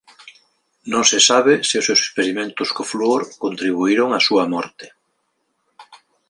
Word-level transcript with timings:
Non 0.91 1.03
se 1.11 1.19
sabe 1.29 1.53
se 1.67 1.75
os 1.79 1.85
seus 1.87 2.01
experimentos 2.07 2.69
co 2.75 2.89
flúor 2.91 3.21
contribuíron 3.43 4.07
á 4.17 4.19
súa 4.27 4.45
morte. 4.53 4.85